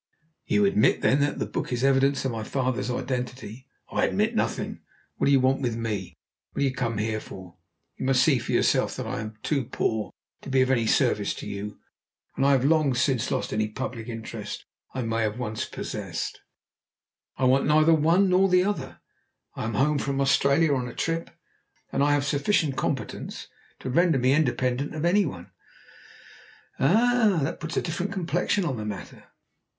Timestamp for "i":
3.91-4.03, 9.05-9.19, 12.47-12.53, 14.95-15.03, 17.37-17.43, 19.55-19.65, 22.03-22.13